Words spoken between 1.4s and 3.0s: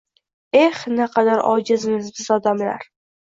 ojizmiz biz odamlar